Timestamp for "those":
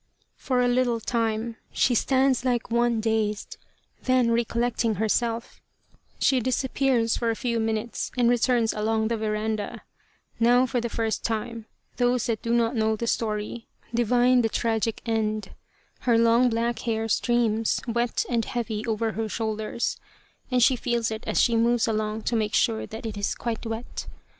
11.97-12.25